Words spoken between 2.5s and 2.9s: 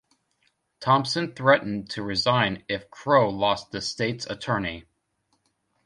if